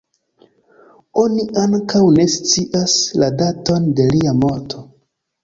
[1.23, 4.85] Oni ankaŭ ne scias la daton de lia morto.